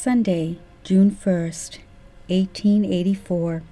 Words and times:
Sunday, 0.00 0.58
June 0.84 1.10
1st, 1.10 1.78
1884. 2.28 3.64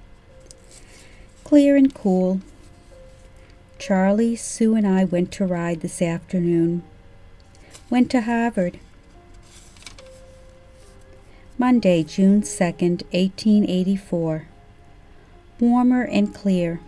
Clear 1.45 1.77
and 1.77 1.93
cool. 1.95 2.41
Charlie, 3.79 4.35
Sue, 4.35 4.75
and 4.75 4.85
I 4.85 5.05
went 5.05 5.31
to 5.31 5.45
ride 5.45 5.79
this 5.79 6.01
afternoon. 6.01 6.83
Went 7.89 8.11
to 8.11 8.19
Harvard. 8.19 8.77
Monday, 11.57 12.03
June 12.03 12.41
2nd, 12.41 13.03
1884. 13.13 14.47
Warmer 15.61 16.03
and 16.03 16.35
clear. 16.35 16.81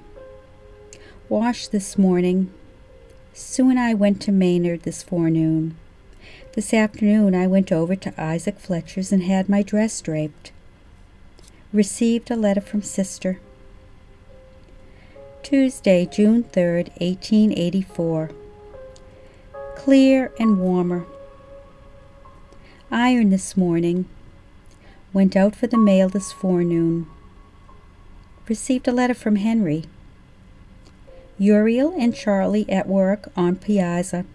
Washed 1.29 1.71
this 1.71 1.97
morning. 1.97 2.51
Sue 3.31 3.69
and 3.69 3.79
I 3.79 3.93
went 3.93 4.21
to 4.23 4.33
Maynard 4.33 4.83
this 4.83 5.01
forenoon. 5.01 5.77
This 6.53 6.73
afternoon 6.73 7.35
I 7.35 7.45
went 7.45 7.71
over 7.71 7.95
to 7.95 8.21
Isaac 8.21 8.59
Fletcher's 8.59 9.11
and 9.11 9.21
had 9.21 9.49
my 9.49 9.61
dress 9.61 10.01
draped. 10.01 10.51
Received 11.71 12.31
a 12.31 12.35
letter 12.35 12.59
from 12.59 12.81
sister. 12.81 13.39
Tuesday, 15.43 16.07
June 16.07 16.43
3rd, 16.43 16.89
1884. 16.99 18.31
Clear 19.75 20.31
and 20.39 20.59
warmer. 20.59 21.05
Iron 22.89 23.29
this 23.29 23.55
morning. 23.55 24.05
Went 25.13 25.35
out 25.35 25.55
for 25.55 25.67
the 25.67 25.77
mail 25.77 26.09
this 26.09 26.31
forenoon. 26.31 27.05
Received 28.47 28.87
a 28.87 28.91
letter 28.91 29.13
from 29.13 29.35
Henry. 29.35 29.83
Uriel 31.37 31.93
and 31.95 32.15
Charlie 32.15 32.67
at 32.71 32.87
work 32.87 33.31
on 33.37 33.55
piazza. 33.55 34.25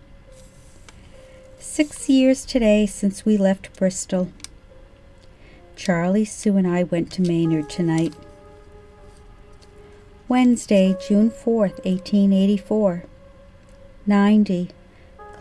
Six 1.67 2.09
years 2.09 2.45
today 2.45 2.87
since 2.87 3.25
we 3.25 3.37
left 3.37 3.75
Bristol. 3.77 4.31
Charlie, 5.75 6.25
Sue, 6.27 6.57
and 6.57 6.69
I 6.69 6.85
went 6.85 7.11
to 7.13 7.23
Maynard 7.23 7.69
tonight. 7.69 8.15
Wednesday, 10.29 10.95
June 11.09 11.31
4th, 11.31 11.83
1884. 11.85 13.05
90. 14.07 14.71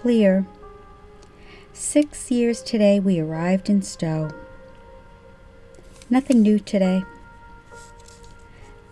Clear. 0.01 0.47
Six 1.71 2.31
years 2.31 2.63
today 2.63 2.99
we 2.99 3.19
arrived 3.19 3.69
in 3.69 3.83
Stow. 3.83 4.31
Nothing 6.09 6.41
new 6.41 6.57
today. 6.57 7.03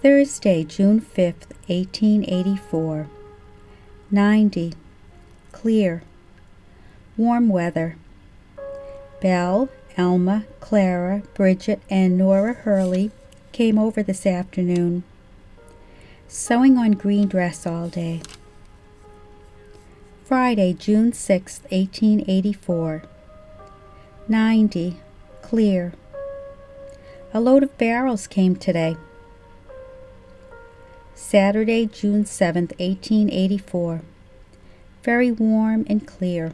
Thursday, 0.03 0.63
June 0.63 1.01
5th, 1.01 1.47
1884. 1.67 3.07
90. 4.11 4.73
Clear 5.53 6.03
warm 7.21 7.49
weather. 7.49 7.95
Belle, 9.21 9.69
Elma, 9.95 10.45
Clara, 10.59 11.21
Bridget, 11.35 11.79
and 11.87 12.17
Nora 12.17 12.53
Hurley 12.53 13.11
came 13.51 13.77
over 13.77 14.01
this 14.01 14.25
afternoon. 14.25 15.03
Sewing 16.27 16.79
on 16.79 16.93
green 16.93 17.27
dress 17.27 17.67
all 17.67 17.89
day. 17.89 18.23
Friday, 20.25 20.73
June 20.73 21.13
6, 21.13 21.59
1884. 21.69 23.03
90. 24.27 24.97
Clear. 25.43 25.93
A 27.35 27.39
load 27.39 27.61
of 27.61 27.77
barrels 27.77 28.25
came 28.25 28.55
today. 28.55 28.97
Saturday, 31.13 31.85
June 31.85 32.25
7, 32.25 32.63
1884. 32.79 34.01
Very 35.03 35.31
warm 35.31 35.85
and 35.87 36.07
clear. 36.07 36.53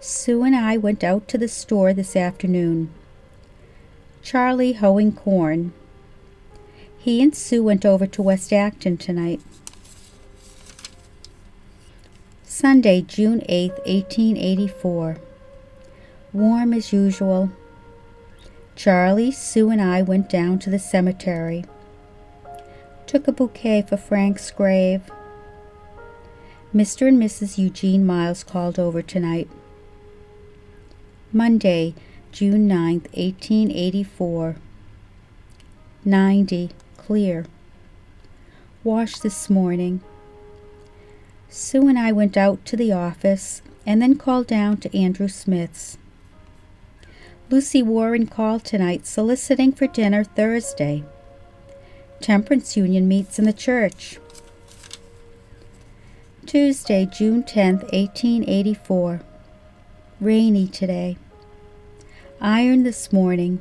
Sue 0.00 0.44
and 0.44 0.54
I 0.54 0.76
went 0.76 1.02
out 1.02 1.26
to 1.28 1.38
the 1.38 1.48
store 1.48 1.92
this 1.92 2.14
afternoon. 2.14 2.90
Charlie 4.22 4.74
hoeing 4.74 5.12
corn. 5.12 5.72
He 6.98 7.22
and 7.22 7.34
Sue 7.34 7.64
went 7.64 7.84
over 7.84 8.06
to 8.06 8.22
West 8.22 8.52
Acton 8.52 8.96
tonight. 8.96 9.40
Sunday, 12.44 13.02
June 13.02 13.42
8, 13.48 13.70
1884. 13.86 15.18
Warm 16.32 16.72
as 16.74 16.92
usual. 16.92 17.50
Charlie, 18.76 19.32
Sue, 19.32 19.70
and 19.70 19.80
I 19.80 20.02
went 20.02 20.28
down 20.28 20.58
to 20.60 20.70
the 20.70 20.78
cemetery. 20.78 21.64
Took 23.06 23.26
a 23.26 23.32
bouquet 23.32 23.82
for 23.82 23.96
Frank's 23.96 24.50
grave. 24.50 25.10
Mr. 26.74 27.08
and 27.08 27.20
Mrs. 27.20 27.58
Eugene 27.58 28.04
Miles 28.04 28.44
called 28.44 28.78
over 28.78 29.02
tonight. 29.02 29.48
Monday, 31.32 31.94
June 32.32 32.66
9th, 32.66 33.04
1884. 33.12 34.56
90. 36.02 36.70
Clear. 36.96 37.44
Washed 38.82 39.22
this 39.22 39.50
morning. 39.50 40.00
Sue 41.50 41.86
and 41.86 41.98
I 41.98 42.12
went 42.12 42.38
out 42.38 42.64
to 42.64 42.76
the 42.78 42.92
office 42.92 43.60
and 43.84 44.00
then 44.00 44.16
called 44.16 44.46
down 44.46 44.78
to 44.78 44.96
Andrew 44.96 45.28
Smith's. 45.28 45.98
Lucy 47.50 47.82
Warren 47.82 48.26
called 48.26 48.64
tonight 48.64 49.06
soliciting 49.06 49.72
for 49.72 49.86
dinner 49.86 50.24
Thursday. 50.24 51.04
Temperance 52.22 52.74
Union 52.74 53.06
meets 53.06 53.38
in 53.38 53.44
the 53.44 53.52
church. 53.52 54.18
Tuesday, 56.46 57.04
June 57.04 57.42
10th, 57.42 57.82
1884. 57.92 59.20
Rainy 60.20 60.66
today. 60.66 61.16
Iron 62.40 62.82
this 62.82 63.12
morning. 63.12 63.60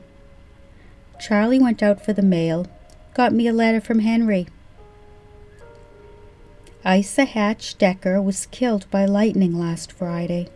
Charlie 1.20 1.60
went 1.60 1.84
out 1.84 2.04
for 2.04 2.14
the 2.14 2.24
mail. 2.24 2.66
Got 3.14 3.32
me 3.32 3.48
a 3.48 3.54
letter 3.54 3.80
from 3.80 4.00
Henry. 4.00 4.48
Isa 6.84 7.26
Hatch 7.26 7.78
Decker 7.78 8.20
was 8.20 8.48
killed 8.48 8.90
by 8.90 9.06
lightning 9.06 9.60
last 9.60 9.92
Friday. 9.92 10.50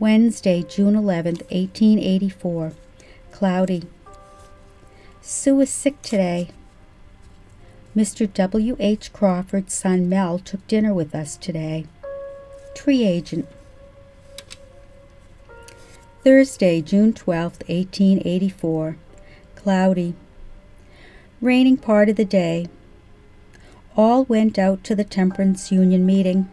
Wednesday, 0.00 0.64
June 0.64 0.94
11th, 0.94 1.42
1884. 1.52 2.72
Cloudy. 3.30 3.84
Sue 5.20 5.60
is 5.60 5.70
sick 5.70 6.02
today. 6.02 6.48
Mr. 7.94 8.32
W. 8.32 8.76
H. 8.80 9.12
Crawford's 9.12 9.74
son 9.74 10.08
Mel 10.08 10.40
took 10.40 10.66
dinner 10.66 10.92
with 10.92 11.14
us 11.14 11.36
today. 11.36 11.86
Tree 12.74 13.04
agent. 13.04 13.46
Thursday, 16.24 16.80
June 16.80 17.12
12, 17.12 17.52
1884. 17.68 18.96
Cloudy. 19.54 20.14
Raining 21.40 21.76
part 21.76 22.08
of 22.08 22.16
the 22.16 22.24
day. 22.24 22.66
All 23.96 24.24
went 24.24 24.58
out 24.58 24.82
to 24.84 24.94
the 24.94 25.04
Temperance 25.04 25.70
Union 25.70 26.06
meeting. 26.06 26.48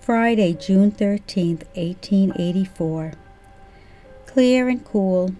Friday, 0.00 0.54
June 0.54 0.90
13, 0.90 1.58
1884. 1.74 3.12
Clear 4.26 4.68
and 4.68 4.84
cool. 4.84 5.34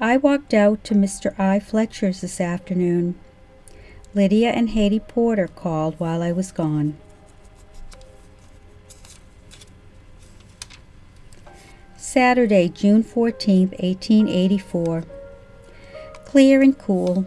I 0.00 0.16
walked 0.16 0.52
out 0.54 0.82
to 0.84 0.94
Mr. 0.94 1.38
I. 1.38 1.60
Fletcher's 1.60 2.22
this 2.22 2.40
afternoon. 2.40 3.14
Lydia 4.14 4.50
and 4.50 4.70
Hattie 4.70 5.00
Porter 5.00 5.46
called 5.46 6.00
while 6.00 6.22
I 6.22 6.32
was 6.32 6.50
gone. 6.50 6.96
Saturday, 12.12 12.68
June 12.68 13.04
14, 13.04 13.68
1884. 13.68 15.04
Clear 16.24 16.60
and 16.60 16.76
cool. 16.76 17.24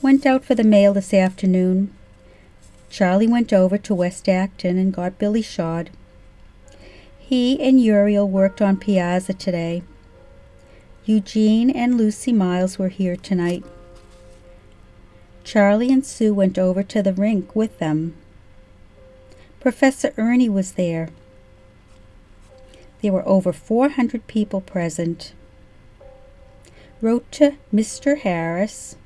Went 0.00 0.24
out 0.24 0.44
for 0.44 0.54
the 0.54 0.62
mail 0.62 0.94
this 0.94 1.12
afternoon. 1.12 1.92
Charlie 2.88 3.26
went 3.26 3.52
over 3.52 3.76
to 3.78 3.96
West 3.96 4.28
Acton 4.28 4.78
and 4.78 4.94
got 4.94 5.18
Billy 5.18 5.42
shod. 5.42 5.90
He 7.18 7.60
and 7.60 7.80
Uriel 7.80 8.28
worked 8.28 8.62
on 8.62 8.76
piazza 8.76 9.34
today. 9.34 9.82
Eugene 11.04 11.68
and 11.68 11.98
Lucy 11.98 12.32
Miles 12.32 12.78
were 12.78 12.90
here 12.90 13.16
tonight. 13.16 13.64
Charlie 15.42 15.90
and 15.90 16.06
Sue 16.06 16.32
went 16.32 16.60
over 16.60 16.84
to 16.84 17.02
the 17.02 17.12
rink 17.12 17.56
with 17.56 17.76
them. 17.80 18.14
Professor 19.58 20.14
Ernie 20.16 20.48
was 20.48 20.74
there. 20.74 21.08
There 23.02 23.12
were 23.12 23.26
over 23.26 23.52
400 23.52 24.26
people 24.26 24.60
present. 24.60 25.32
Wrote 27.00 27.30
to 27.32 27.56
Mr. 27.72 28.18
Harris 28.18 28.96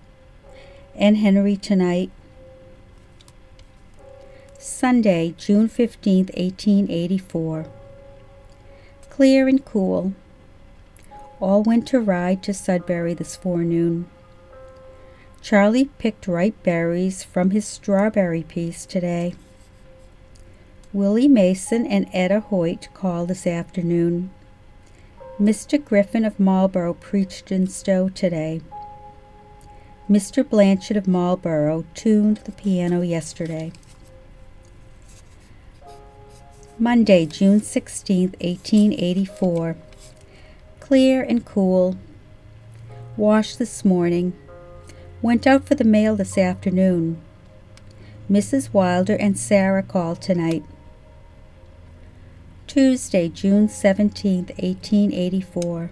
and 0.97 1.17
Henry 1.19 1.57
tonight. 1.57 2.11
Sunday, 4.59 5.35
June 5.37 5.69
15, 5.69 6.27
1884. 6.27 7.67
Clear 9.11 9.47
and 9.47 9.65
cool. 9.65 10.13
All 11.39 11.63
went 11.63 11.87
to 11.89 12.01
ride 12.01 12.43
to 12.45 12.55
Sudbury 12.55 13.15
this 13.15 13.37
forenoon. 13.37 14.07
Charlie 15.41 15.91
picked 15.99 16.27
ripe 16.27 16.61
berries 16.63 17.23
from 17.23 17.51
his 17.51 17.67
strawberry 17.67 18.43
piece 18.43 18.87
today. 18.87 19.35
Willie 20.95 21.27
Mason 21.27 21.85
and 21.89 22.09
Etta 22.13 22.39
Hoyt 22.39 22.87
called 22.95 23.27
this 23.27 23.49
afternoon. 23.49 24.31
Mr. 25.41 25.85
Griffin 25.85 26.25
of 26.25 26.39
Marlborough 26.39 26.95
preached 26.95 27.51
in 27.51 27.67
Stow 27.67 28.09
today. 28.09 28.61
Mr. 30.09 30.49
Blanchard 30.49 30.97
of 30.97 31.09
Marlborough 31.09 31.85
tuned 31.95 32.37
the 32.45 32.53
piano 32.53 33.01
yesterday. 33.01 33.73
Monday, 36.79 37.27
June 37.27 37.61
16, 37.61 38.29
1884. 38.41 39.77
Clear 40.79 41.25
and 41.25 41.45
cool. 41.45 41.97
Washed 43.17 43.59
this 43.59 43.85
morning. 43.85 44.33
Went 45.21 45.45
out 45.45 45.65
for 45.65 45.75
the 45.75 45.83
mail 45.83 46.15
this 46.15 46.39
afternoon. 46.39 47.21
Mrs. 48.31 48.73
Wilder 48.73 49.17
and 49.17 49.37
Sarah 49.37 49.83
called 49.83 50.23
tonight. 50.23 50.63
Tuesday, 52.75 53.29
June 53.29 53.69
17, 53.69 54.47
1884. 54.47 55.91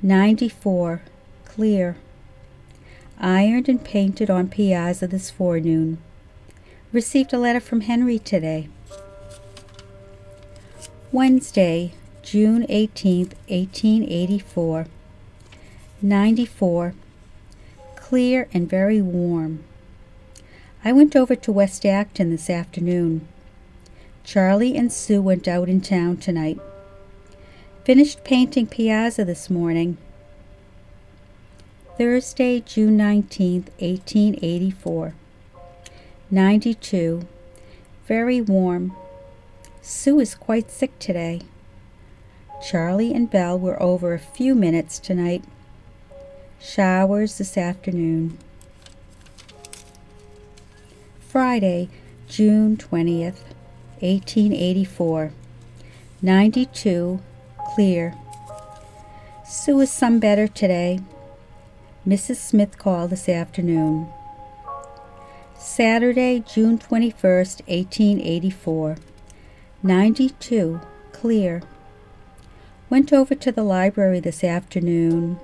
94. 0.00 1.02
Clear. 1.44 1.96
Ironed 3.20 3.68
and 3.68 3.84
painted 3.84 4.30
on 4.30 4.48
piazza 4.48 5.06
this 5.06 5.30
forenoon. 5.30 5.98
Received 6.92 7.34
a 7.34 7.38
letter 7.38 7.60
from 7.60 7.82
Henry 7.82 8.18
today. 8.18 8.70
Wednesday, 11.12 11.92
June 12.22 12.64
18, 12.70 13.26
1884. 13.48 14.86
94. 16.00 16.94
Clear 17.96 18.48
and 18.54 18.66
very 18.66 19.02
warm. 19.02 19.62
I 20.82 20.92
went 20.92 21.14
over 21.14 21.36
to 21.36 21.52
West 21.52 21.84
Acton 21.84 22.30
this 22.30 22.48
afternoon. 22.48 23.28
Charlie 24.24 24.76
and 24.76 24.92
Sue 24.92 25.20
went 25.20 25.48
out 25.48 25.68
in 25.68 25.80
town 25.80 26.16
tonight. 26.16 26.58
Finished 27.84 28.22
painting 28.24 28.66
piazza 28.66 29.24
this 29.24 29.50
morning. 29.50 29.96
Thursday, 31.98 32.60
June 32.60 32.96
19th, 32.96 33.68
1884. 33.78 35.14
92. 36.30 37.26
Very 38.06 38.40
warm. 38.40 38.96
Sue 39.80 40.20
is 40.20 40.34
quite 40.34 40.70
sick 40.70 40.96
today. 40.98 41.40
Charlie 42.62 43.12
and 43.12 43.28
Belle 43.28 43.58
were 43.58 43.82
over 43.82 44.14
a 44.14 44.18
few 44.18 44.54
minutes 44.54 45.00
tonight. 45.00 45.42
Showers 46.60 47.38
this 47.38 47.58
afternoon. 47.58 48.38
Friday, 51.28 51.88
June 52.28 52.76
20th, 52.76 53.40
1884. 54.02 55.32
92, 56.20 57.20
clear. 57.74 58.14
Sue 59.46 59.80
is 59.80 59.90
some 59.90 60.18
better 60.18 60.46
today. 60.48 61.00
Mrs. 62.06 62.36
Smith 62.36 62.78
called 62.78 63.10
this 63.10 63.28
afternoon. 63.28 64.08
Saturday, 65.56 66.40
June 66.40 66.78
21st, 66.78 67.62
1884. 67.68 68.96
92. 69.82 70.80
Clear. 71.12 71.62
Went 72.90 73.12
over 73.12 73.34
to 73.36 73.52
the 73.52 73.62
library 73.62 74.20
this 74.20 74.42
afternoon. 74.42 75.38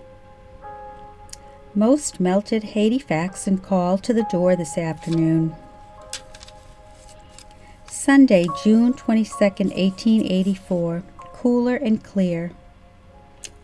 Most 1.75 2.19
melted 2.19 2.65
Halifax 2.65 3.47
and 3.47 3.63
called 3.63 4.03
to 4.03 4.13
the 4.13 4.27
door 4.31 4.57
this 4.57 4.77
afternoon. 4.77 5.55
Sunday, 8.00 8.47
June 8.62 8.95
22, 8.95 9.35
1884. 9.35 11.03
Cooler 11.33 11.75
and 11.75 12.00
clear. 12.00 12.53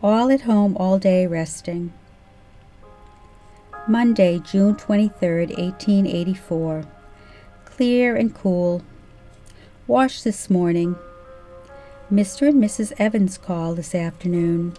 All 0.03 0.29
at 0.29 0.41
home 0.41 0.75
all 0.75 0.99
day 0.99 1.25
resting. 1.25 1.93
Monday, 3.87 4.39
June 4.39 4.75
23, 4.75 5.45
1884. 5.45 6.83
Clear 7.63 8.17
and 8.17 8.35
cool. 8.35 8.83
Wash 9.87 10.21
this 10.21 10.49
morning. 10.49 10.97
Mr. 12.11 12.49
and 12.49 12.61
Mrs. 12.61 12.91
Evans 12.99 13.37
call 13.37 13.73
this 13.73 13.95
afternoon. 13.95 14.73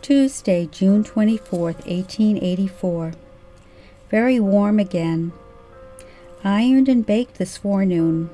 Tuesday, 0.00 0.64
June 0.72 1.04
24, 1.04 1.60
1884. 1.60 3.12
Very 4.08 4.40
warm 4.40 4.78
again. 4.78 5.32
Ironed 6.44 6.88
and 6.88 7.04
baked 7.04 7.38
this 7.38 7.56
forenoon. 7.56 8.30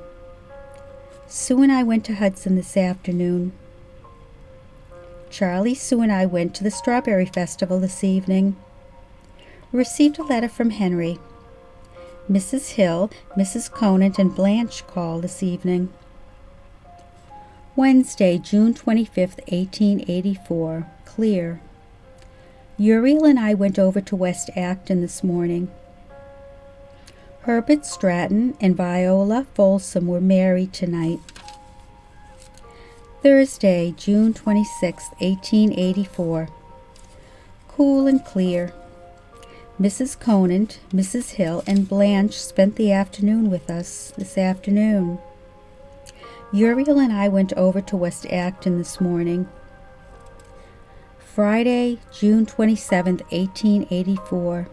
Sue 1.27 1.63
and 1.63 1.73
I 1.73 1.83
went 1.83 2.05
to 2.07 2.17
Hudson 2.17 2.57
this 2.57 2.77
afternoon. 2.77 3.53
Charlie, 5.31 5.75
Sue, 5.75 6.03
and 6.03 6.13
I 6.13 6.27
went 6.27 6.55
to 6.57 6.65
the 6.65 6.71
Strawberry 6.71 7.25
Festival 7.25 7.81
this 7.81 8.05
evening. 8.05 8.57
Received 9.73 10.19
a 10.19 10.25
letter 10.25 10.49
from 10.49 10.71
Henry. 10.71 11.19
Mrs. 12.31 12.73
Hill, 12.73 13.11
Mrs. 13.37 13.71
Conant, 13.71 14.19
and 14.19 14.35
Blanche 14.35 14.87
called 14.87 15.23
this 15.23 15.43
evening. 15.43 15.91
Wednesday, 17.75 18.37
June 18.37 18.75
25th, 18.75 19.39
1884. 19.51 20.87
Clear. 21.07 21.63
Uriel 22.77 23.25
and 23.25 23.41
I 23.41 23.55
went 23.55 23.79
over 23.79 24.03
to 24.03 24.15
West 24.15 24.51
Acton 24.55 25.01
this 25.01 25.25
morning. 25.25 25.71
Herbert 27.43 27.85
Stratton 27.85 28.57
and 28.61 28.77
Viola 28.77 29.47
Folsom 29.55 30.07
were 30.07 30.21
married 30.21 30.73
tonight. 30.73 31.19
Thursday, 33.21 33.93
June 33.97 34.33
26, 34.33 35.09
1884. 35.19 36.49
Cool 37.67 38.07
and 38.07 38.25
clear. 38.25 38.73
Mrs. 39.81 40.17
Conant, 40.17 40.79
Mrs. 40.93 41.31
Hill, 41.31 41.65
and 41.67 41.89
Blanche 41.89 42.41
spent 42.41 42.77
the 42.77 42.93
afternoon 42.93 43.51
with 43.51 43.69
us 43.69 44.13
this 44.17 44.39
afternoon. 44.39 45.19
Uriel 46.53 47.01
and 47.01 47.13
I 47.13 47.27
went 47.27 47.53
over 47.55 47.81
to 47.81 47.97
West 47.97 48.25
Acton 48.27 48.79
this 48.79 49.01
morning. 49.01 49.49
Friday, 51.19 51.99
June 52.13 52.47
27, 52.47 53.17
1884. 53.31 54.69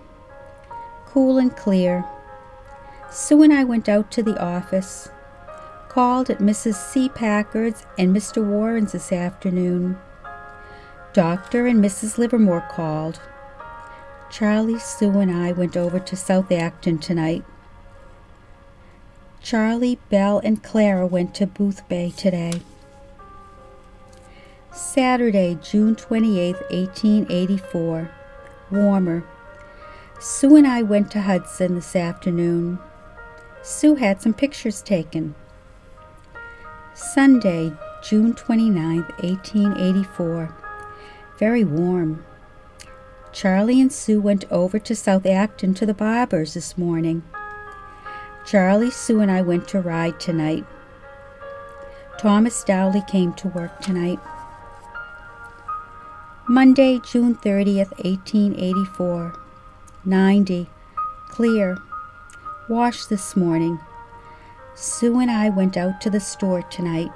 Cool 1.08 1.38
and 1.40 1.56
clear. 1.56 2.06
Sue 3.12 3.42
and 3.42 3.52
I 3.52 3.64
went 3.64 3.90
out 3.90 4.12
to 4.12 4.24
the 4.24 4.40
office. 4.40 5.10
Called 5.88 6.30
at 6.30 6.38
Mrs. 6.38 6.76
C. 6.76 7.10
Packard's 7.10 7.84
and 7.98 8.16
Mr. 8.16 8.46
Warren's 8.46 8.92
this 8.92 9.12
afternoon. 9.12 9.98
Doctor 11.14 11.66
and 11.66 11.84
Mrs. 11.84 12.20
Livermore 12.20 12.66
called. 12.70 13.20
Charlie, 14.30 14.78
Sue, 14.78 15.20
and 15.20 15.32
I 15.32 15.52
went 15.52 15.76
over 15.76 16.00
to 16.00 16.16
South 16.16 16.52
Acton 16.52 17.00
tonight. 17.00 17.44
Charlie, 19.42 20.00
Belle, 20.10 20.40
and 20.44 20.62
Clara 20.62 21.08
went 21.08 21.34
to 21.36 21.48
Boothbay 21.48 22.16
today. 22.16 22.62
Saturday, 24.72 25.58
June 25.64 25.96
28, 25.96 26.56
1884. 26.70 28.12
Warmer. 28.70 29.24
Sue 30.20 30.56
and 30.58 30.68
I 30.68 30.84
went 30.84 31.10
to 31.12 31.22
Hudson 31.22 31.74
this 31.74 31.96
afternoon. 31.96 32.78
Sue 33.62 33.96
had 33.96 34.22
some 34.22 34.34
pictures 34.34 34.82
taken. 34.82 35.36
Sunday, 36.94 37.72
June 38.02 38.34
29, 38.34 39.02
1884. 39.20 40.56
Very 41.38 41.64
warm. 41.64 42.26
Charlie 43.32 43.80
and 43.80 43.92
Sue 43.92 44.20
went 44.20 44.46
over 44.52 44.80
to 44.80 44.96
South 44.96 45.26
Acton 45.26 45.74
to 45.76 45.86
the 45.86 45.94
barber's 45.94 46.54
this 46.56 46.78
morning. 46.78 47.24
Charlie, 48.46 48.92
Sue, 48.92 49.20
and 49.20 49.30
I 49.30 49.42
went 49.42 49.68
to 49.70 49.80
ride 49.80 50.20
tonight. 50.20 50.66
Thomas 52.18 52.64
Dowley 52.64 53.04
came 53.08 53.34
to 53.36 53.48
work 53.50 53.80
tonight. 53.80 54.20
Monday, 56.48 57.00
June 57.00 57.36
30th, 57.36 57.92
1884. 58.04 59.40
90. 60.04 60.70
Clear. 61.30 61.78
Washed 62.70 63.10
this 63.10 63.36
morning. 63.36 63.80
Sue 64.76 65.22
and 65.22 65.32
I 65.32 65.50
went 65.50 65.76
out 65.76 66.00
to 66.02 66.12
the 66.12 66.20
store 66.20 66.62
tonight. 66.62 67.12